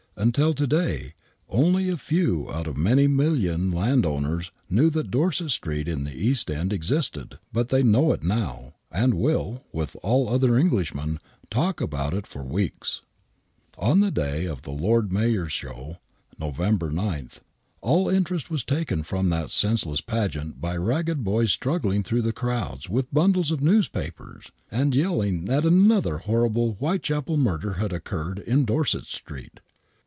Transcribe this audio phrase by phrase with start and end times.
[0.17, 1.13] Until to day
[1.49, 6.51] only a few out of many million landowners knew that Dorset Street in the East
[6.51, 11.17] End existed, but they know it now, and will, with all other Englishmen,
[11.49, 13.01] talk about it for weeks.
[13.71, 15.97] 46 THE WHITECHAPEL MURDERS On the day of the Lord Mayor's Show,,
[16.37, 17.27] November d,
[17.79, 22.31] all inter est was taken from that senseless pageant by ragged boys struggling through the
[22.33, 28.65] crowds with bundles of newspapers, and yelling that another horrible Whitechapel murder had occurred in
[28.65, 29.59] Dorset Street.